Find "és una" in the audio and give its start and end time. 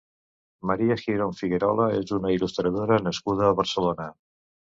1.99-2.33